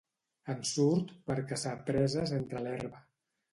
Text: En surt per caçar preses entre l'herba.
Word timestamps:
En 0.53 0.63
surt 0.69 1.11
per 1.27 1.37
caçar 1.53 1.75
preses 1.91 2.35
entre 2.41 2.65
l'herba. 2.67 3.07